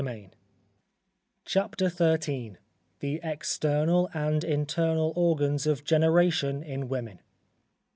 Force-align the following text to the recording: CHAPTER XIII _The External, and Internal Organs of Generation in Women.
CHAPTER 1.45 1.87
XIII 1.87 2.55
_The 3.01 3.19
External, 3.23 4.09
and 4.15 4.43
Internal 4.43 5.13
Organs 5.15 5.67
of 5.67 5.83
Generation 5.83 6.63
in 6.63 6.89
Women. 6.89 7.19